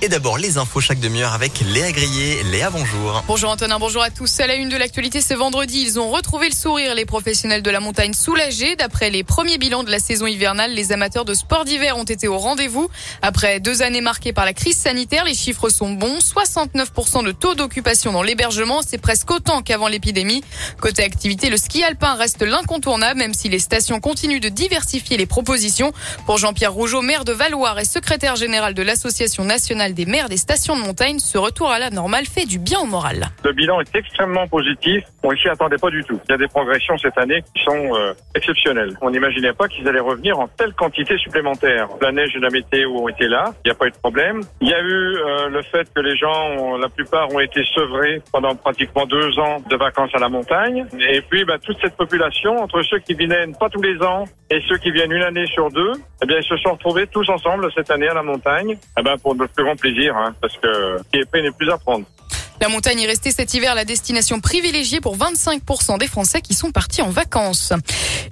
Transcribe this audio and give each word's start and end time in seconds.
Et 0.00 0.08
d'abord 0.08 0.38
les 0.38 0.58
infos 0.58 0.80
chaque 0.80 1.00
demi-heure 1.00 1.32
avec 1.32 1.58
Léa 1.58 1.90
Grillet. 1.90 2.44
Léa, 2.52 2.70
bonjour. 2.70 3.24
Bonjour 3.26 3.50
Antonin, 3.50 3.80
bonjour 3.80 4.00
à 4.00 4.10
tous. 4.10 4.38
À 4.38 4.46
la 4.46 4.54
une 4.54 4.68
de 4.68 4.76
l'actualité 4.76 5.20
ce 5.20 5.34
vendredi, 5.34 5.82
ils 5.84 5.98
ont 5.98 6.08
retrouvé 6.08 6.48
le 6.48 6.54
sourire, 6.54 6.94
les 6.94 7.04
professionnels 7.04 7.62
de 7.62 7.70
la 7.70 7.80
montagne 7.80 8.12
soulagés. 8.12 8.76
D'après 8.76 9.10
les 9.10 9.24
premiers 9.24 9.58
bilans 9.58 9.82
de 9.82 9.90
la 9.90 9.98
saison 9.98 10.28
hivernale, 10.28 10.72
les 10.72 10.92
amateurs 10.92 11.24
de 11.24 11.34
sport 11.34 11.64
d'hiver 11.64 11.96
ont 11.98 12.04
été 12.04 12.28
au 12.28 12.38
rendez-vous. 12.38 12.88
Après 13.22 13.58
deux 13.58 13.82
années 13.82 14.00
marquées 14.00 14.32
par 14.32 14.44
la 14.44 14.52
crise 14.52 14.76
sanitaire, 14.76 15.24
les 15.24 15.34
chiffres 15.34 15.68
sont 15.68 15.90
bons. 15.90 16.20
69% 16.20 17.24
de 17.24 17.32
taux 17.32 17.56
d'occupation 17.56 18.12
dans 18.12 18.22
l'hébergement, 18.22 18.82
c'est 18.86 18.98
presque 18.98 19.32
autant 19.32 19.62
qu'avant 19.62 19.88
l'épidémie. 19.88 20.44
Côté 20.80 21.02
activité, 21.02 21.50
le 21.50 21.56
ski 21.56 21.82
alpin 21.82 22.14
reste 22.14 22.42
l'incontournable, 22.42 23.18
même 23.18 23.34
si 23.34 23.48
les 23.48 23.58
stations 23.58 23.98
continuent 23.98 24.38
de 24.38 24.48
diversifier 24.48 25.16
les 25.16 25.26
propositions. 25.26 25.92
Pour 26.24 26.38
Jean-Pierre 26.38 26.72
Rougeau, 26.72 27.02
maire 27.02 27.24
de 27.24 27.32
Valoir 27.32 27.80
et 27.80 27.84
secrétaire 27.84 28.36
général 28.36 28.74
de 28.74 28.82
l'Association 28.82 29.42
nationale 29.42 29.71
des 29.72 30.06
maires 30.06 30.28
des 30.28 30.36
stations 30.36 30.76
de 30.76 30.82
montagne, 30.82 31.18
ce 31.18 31.38
retour 31.38 31.70
à 31.70 31.78
la 31.78 31.90
normale 31.90 32.26
fait 32.26 32.44
du 32.44 32.58
bien 32.58 32.80
au 32.80 32.86
moral. 32.86 33.28
Le 33.42 33.52
bilan 33.52 33.80
est 33.80 33.94
extrêmement 33.94 34.46
positif. 34.46 35.02
On 35.22 35.30
s'y 35.34 35.48
attendait 35.48 35.78
pas 35.78 35.90
du 35.90 36.04
tout. 36.04 36.20
Il 36.28 36.32
y 36.32 36.34
a 36.34 36.38
des 36.38 36.46
progressions 36.46 36.96
cette 36.98 37.16
année 37.16 37.42
qui 37.54 37.62
sont 37.64 37.94
euh, 37.94 38.12
exceptionnelles. 38.34 38.96
On 39.00 39.10
n'imaginait 39.10 39.52
pas 39.52 39.68
qu'ils 39.68 39.88
allaient 39.88 40.00
revenir 40.00 40.38
en 40.38 40.46
telle 40.46 40.74
quantité 40.74 41.16
supplémentaire. 41.18 41.88
La 42.00 42.12
neige 42.12 42.36
et 42.36 42.40
la 42.40 42.50
météo 42.50 42.90
ont 42.90 43.08
été 43.08 43.28
là. 43.28 43.52
Il 43.64 43.68
n'y 43.68 43.72
a 43.72 43.74
pas 43.74 43.86
eu 43.86 43.90
de 43.90 43.96
problème. 43.96 44.40
Il 44.60 44.68
y 44.68 44.74
a 44.74 44.80
eu 44.80 45.16
euh, 45.16 45.48
le 45.48 45.62
fait 45.62 45.88
que 45.94 46.00
les 46.00 46.16
gens, 46.16 46.76
la 46.76 46.88
plupart, 46.88 47.32
ont 47.32 47.40
été 47.40 47.62
sevrés 47.74 48.20
pendant 48.30 48.54
pratiquement 48.54 49.06
deux 49.06 49.38
ans 49.38 49.62
de 49.68 49.76
vacances 49.76 50.10
à 50.14 50.18
la 50.18 50.28
montagne. 50.28 50.86
Et 50.98 51.22
puis, 51.22 51.44
bah, 51.44 51.58
toute 51.58 51.78
cette 51.80 51.96
population, 51.96 52.58
entre 52.58 52.82
ceux 52.82 52.98
qui 52.98 53.14
viennent 53.14 53.56
pas 53.56 53.70
tous 53.70 53.82
les 53.82 54.00
ans 54.02 54.24
et 54.50 54.60
ceux 54.68 54.76
qui 54.76 54.90
viennent 54.90 55.12
une 55.12 55.22
année 55.22 55.46
sur 55.46 55.70
deux, 55.70 55.92
eh 56.22 56.26
bien, 56.26 56.36
ils 56.38 56.44
se 56.44 56.56
sont 56.58 56.72
retrouvés 56.72 57.06
tous 57.06 57.28
ensemble 57.30 57.68
cette 57.74 57.90
année 57.90 58.08
à 58.08 58.14
la 58.14 58.22
montagne. 58.22 58.76
Eh 58.98 59.02
ben, 59.02 59.16
pour 59.18 59.34
plus 59.36 59.61
grand 59.62 59.76
plaisir, 59.76 60.16
hein, 60.16 60.34
parce 60.40 60.56
que 60.56 60.98
qui 61.10 61.18
est 61.18 61.34
n'est 61.34 61.50
plus 61.52 61.70
à 61.70 61.78
prendre. 61.78 62.06
La 62.62 62.68
montagne 62.68 63.00
est 63.00 63.06
restée 63.08 63.32
cet 63.32 63.54
hiver 63.54 63.74
la 63.74 63.84
destination 63.84 64.38
privilégiée 64.38 65.00
pour 65.00 65.18
25% 65.18 65.98
des 65.98 66.06
Français 66.06 66.40
qui 66.40 66.54
sont 66.54 66.70
partis 66.70 67.02
en 67.02 67.10
vacances. 67.10 67.72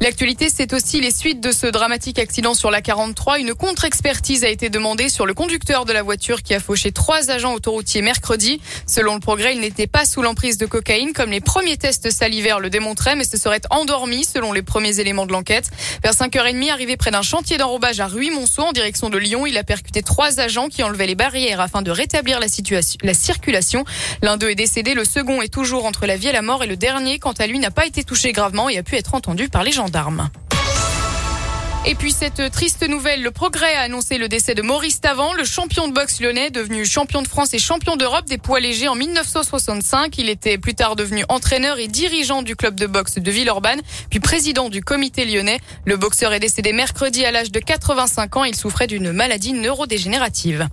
L'actualité, 0.00 0.48
c'est 0.54 0.72
aussi 0.72 1.00
les 1.00 1.10
suites 1.10 1.40
de 1.40 1.50
ce 1.50 1.66
dramatique 1.66 2.20
accident 2.20 2.54
sur 2.54 2.70
la 2.70 2.80
43. 2.80 3.40
Une 3.40 3.54
contre-expertise 3.54 4.44
a 4.44 4.48
été 4.48 4.68
demandée 4.70 5.08
sur 5.08 5.26
le 5.26 5.34
conducteur 5.34 5.84
de 5.84 5.92
la 5.92 6.04
voiture 6.04 6.44
qui 6.44 6.54
a 6.54 6.60
fauché 6.60 6.92
trois 6.92 7.32
agents 7.32 7.54
autoroutiers 7.54 8.02
mercredi. 8.02 8.60
Selon 8.86 9.14
le 9.14 9.20
progrès, 9.20 9.52
il 9.52 9.60
n'était 9.62 9.88
pas 9.88 10.04
sous 10.04 10.22
l'emprise 10.22 10.58
de 10.58 10.66
cocaïne 10.66 11.12
comme 11.12 11.32
les 11.32 11.40
premiers 11.40 11.76
tests 11.76 12.12
salivaires 12.12 12.60
le 12.60 12.70
démontraient, 12.70 13.16
mais 13.16 13.24
se 13.24 13.36
serait 13.36 13.62
endormi 13.70 14.24
selon 14.24 14.52
les 14.52 14.62
premiers 14.62 15.00
éléments 15.00 15.26
de 15.26 15.32
l'enquête. 15.32 15.70
Vers 16.04 16.12
5h30, 16.12 16.70
arrivé 16.70 16.96
près 16.96 17.10
d'un 17.10 17.22
chantier 17.22 17.58
d'enrobage 17.58 17.98
à 17.98 18.06
Ruy-Monceau 18.06 18.62
en 18.62 18.72
direction 18.72 19.10
de 19.10 19.18
Lyon, 19.18 19.44
il 19.44 19.58
a 19.58 19.64
percuté 19.64 20.04
trois 20.04 20.38
agents 20.38 20.68
qui 20.68 20.84
enlevaient 20.84 21.08
les 21.08 21.16
barrières 21.16 21.60
afin 21.60 21.82
de 21.82 21.90
rétablir 21.90 22.38
la, 22.38 22.46
la 23.02 23.14
circulation. 23.14 23.84
L'un 24.22 24.36
d'eux 24.36 24.50
est 24.50 24.54
décédé, 24.54 24.94
le 24.94 25.04
second 25.04 25.40
est 25.40 25.52
toujours 25.52 25.86
entre 25.86 26.06
la 26.06 26.16
vie 26.16 26.28
et 26.28 26.32
la 26.32 26.42
mort 26.42 26.62
et 26.62 26.66
le 26.66 26.76
dernier, 26.76 27.18
quant 27.18 27.32
à 27.32 27.46
lui, 27.46 27.58
n'a 27.58 27.70
pas 27.70 27.86
été 27.86 28.04
touché 28.04 28.32
gravement 28.32 28.68
et 28.68 28.76
a 28.76 28.82
pu 28.82 28.96
être 28.96 29.14
entendu 29.14 29.48
par 29.48 29.64
les 29.64 29.72
gendarmes. 29.72 30.28
Et 31.90 31.96
puis 31.96 32.12
cette 32.12 32.52
triste 32.52 32.88
nouvelle, 32.88 33.20
le 33.20 33.32
progrès 33.32 33.74
a 33.74 33.80
annoncé 33.80 34.16
le 34.16 34.28
décès 34.28 34.54
de 34.54 34.62
Maurice 34.62 35.00
Tavant, 35.00 35.32
le 35.34 35.42
champion 35.42 35.88
de 35.88 35.92
boxe 35.92 36.20
lyonnais, 36.20 36.50
devenu 36.50 36.86
champion 36.86 37.20
de 37.20 37.26
France 37.26 37.52
et 37.52 37.58
champion 37.58 37.96
d'Europe 37.96 38.26
des 38.26 38.38
poids 38.38 38.60
légers 38.60 38.86
en 38.86 38.94
1965. 38.94 40.16
Il 40.18 40.28
était 40.28 40.56
plus 40.56 40.76
tard 40.76 40.94
devenu 40.94 41.24
entraîneur 41.28 41.80
et 41.80 41.88
dirigeant 41.88 42.42
du 42.42 42.54
club 42.54 42.76
de 42.76 42.86
boxe 42.86 43.16
de 43.16 43.28
Villeurbanne, 43.28 43.80
puis 44.08 44.20
président 44.20 44.68
du 44.68 44.82
comité 44.82 45.24
lyonnais. 45.24 45.58
Le 45.84 45.96
boxeur 45.96 46.32
est 46.32 46.38
décédé 46.38 46.72
mercredi 46.72 47.24
à 47.24 47.32
l'âge 47.32 47.50
de 47.50 47.58
85 47.58 48.36
ans. 48.36 48.44
Il 48.44 48.54
souffrait 48.54 48.86
d'une 48.86 49.10
maladie 49.10 49.52
neurodégénérative. 49.52 50.68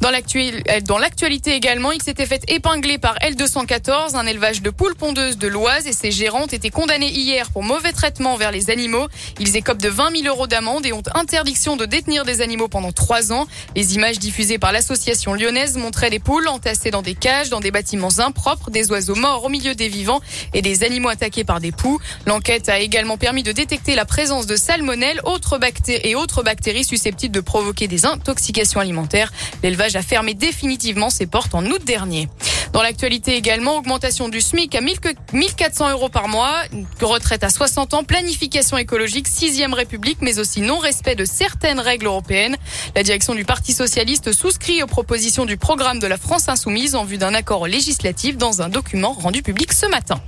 Dans 0.00 0.98
l'actualité 0.98 1.54
également, 1.54 1.92
il 1.92 2.02
s'était 2.02 2.26
fait 2.26 2.44
épingler 2.46 2.98
par 2.98 3.16
L214, 3.16 4.16
un 4.16 4.26
élevage 4.26 4.62
de 4.62 4.68
poules 4.70 4.94
pondeuses 4.94 5.38
de 5.38 5.48
l'Oise 5.48 5.86
et 5.86 5.92
ses 5.92 6.12
gérantes 6.12 6.52
étaient 6.52 6.70
condamnées 6.70 7.10
hier 7.10 7.50
pour 7.50 7.64
mauvais 7.64 7.92
traitement 7.92 8.36
vers 8.36 8.52
les 8.52 8.70
animaux. 8.70 9.08
Ils 9.40 9.56
écopent 9.56 9.82
de 9.82 9.88
20 9.88 10.22
000 10.22 10.28
euros 10.28 10.46
d'amende 10.58 10.86
et 10.86 10.92
ont 10.92 11.04
interdiction 11.14 11.76
de 11.76 11.86
détenir 11.86 12.24
des 12.24 12.40
animaux 12.40 12.66
pendant 12.66 12.90
trois 12.90 13.32
ans. 13.32 13.46
Les 13.76 13.94
images 13.94 14.18
diffusées 14.18 14.58
par 14.58 14.72
l'association 14.72 15.32
lyonnaise 15.34 15.76
montraient 15.76 16.10
des 16.10 16.18
poules 16.18 16.48
entassées 16.48 16.90
dans 16.90 17.02
des 17.02 17.14
cages, 17.14 17.48
dans 17.48 17.60
des 17.60 17.70
bâtiments 17.70 18.18
impropres, 18.18 18.68
des 18.72 18.90
oiseaux 18.90 19.14
morts 19.14 19.44
au 19.44 19.50
milieu 19.50 19.76
des 19.76 19.88
vivants 19.88 20.20
et 20.54 20.60
des 20.60 20.82
animaux 20.82 21.10
attaqués 21.10 21.44
par 21.44 21.60
des 21.60 21.70
poux. 21.70 22.00
L'enquête 22.26 22.68
a 22.68 22.80
également 22.80 23.16
permis 23.18 23.44
de 23.44 23.52
détecter 23.52 23.94
la 23.94 24.04
présence 24.04 24.46
de 24.46 24.56
salmonelle 24.56 25.20
autres 25.22 25.60
et 25.88 26.16
autres 26.16 26.42
bactéries 26.42 26.84
susceptibles 26.84 27.34
de 27.34 27.40
provoquer 27.40 27.86
des 27.86 28.04
intoxications 28.04 28.80
alimentaires. 28.80 29.32
L'élevage 29.62 29.94
a 29.94 30.02
fermé 30.02 30.34
définitivement 30.34 31.10
ses 31.10 31.26
portes 31.26 31.54
en 31.54 31.64
août 31.66 31.84
dernier. 31.84 32.28
Dans 32.72 32.82
l'actualité 32.82 33.36
également, 33.36 33.76
augmentation 33.76 34.28
du 34.28 34.40
SMIC 34.40 34.74
à 34.74 34.80
1400 34.80 35.90
euros 35.90 36.08
par 36.08 36.28
mois, 36.28 36.62
retraite 37.00 37.42
à 37.42 37.50
60 37.50 37.94
ans, 37.94 38.04
planification 38.04 38.76
écologique, 38.76 39.26
sixième 39.26 39.74
République, 39.74 40.18
mais 40.20 40.38
aussi 40.38 40.60
non-respect 40.60 41.14
de 41.14 41.24
certaines 41.24 41.80
règles 41.80 42.06
européennes. 42.06 42.56
La 42.94 43.02
direction 43.02 43.34
du 43.34 43.44
Parti 43.44 43.72
socialiste 43.72 44.32
souscrit 44.32 44.82
aux 44.82 44.86
propositions 44.86 45.46
du 45.46 45.56
programme 45.56 45.98
de 45.98 46.06
la 46.06 46.18
France 46.18 46.48
insoumise 46.48 46.94
en 46.94 47.04
vue 47.04 47.18
d'un 47.18 47.34
accord 47.34 47.66
législatif 47.66 48.36
dans 48.36 48.62
un 48.62 48.68
document 48.68 49.12
rendu 49.12 49.42
public 49.42 49.72
ce 49.72 49.86
matin. 49.86 50.20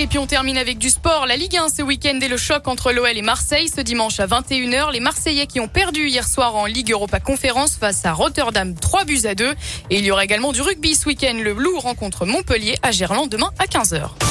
Et 0.00 0.06
puis 0.06 0.18
on 0.18 0.28
termine 0.28 0.56
avec 0.56 0.78
du 0.78 0.90
sport. 0.90 1.26
La 1.26 1.36
Ligue 1.36 1.56
1 1.56 1.70
ce 1.70 1.82
week-end 1.82 2.20
et 2.22 2.28
le 2.28 2.36
choc 2.36 2.68
entre 2.68 2.92
l'OL 2.92 3.18
et 3.18 3.20
Marseille 3.20 3.68
ce 3.68 3.80
dimanche 3.80 4.20
à 4.20 4.28
21h. 4.28 4.92
Les 4.92 5.00
Marseillais 5.00 5.48
qui 5.48 5.58
ont 5.58 5.66
perdu 5.66 6.06
hier 6.06 6.28
soir 6.28 6.54
en 6.54 6.66
Ligue 6.66 6.92
Europa 6.92 7.18
Conférence 7.18 7.74
face 7.74 8.06
à 8.06 8.12
Rotterdam 8.12 8.76
3 8.76 9.04
buts 9.04 9.22
à 9.24 9.34
2. 9.34 9.50
Et 9.90 9.98
il 9.98 10.04
y 10.04 10.12
aura 10.12 10.22
également 10.22 10.52
du 10.52 10.62
rugby 10.62 10.94
ce 10.94 11.06
week-end. 11.06 11.34
Le 11.42 11.52
Loup 11.52 11.80
rencontre 11.80 12.26
Montpellier 12.26 12.76
à 12.84 12.92
Gerland 12.92 13.28
demain 13.28 13.50
à 13.58 13.64
15h. 13.64 14.27